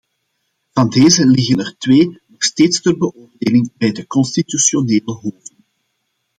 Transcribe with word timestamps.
Van 0.75 0.89
deze 0.89 1.25
liggen 1.25 1.59
er 1.59 1.77
twee 1.77 2.21
nog 2.27 2.43
steeds 2.43 2.81
ter 2.81 2.97
beoordeling 2.97 3.71
bij 3.77 3.91
de 3.91 4.07
constitutionele 4.07 5.11
hoven. 5.11 5.63